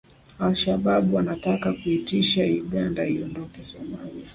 Al 0.39 0.55
Shabab 0.55 1.13
wanataka 1.13 1.73
kuitisha 1.73 2.41
Uganda 2.43 3.05
iondoke 3.07 3.63
Somalia 3.63 4.29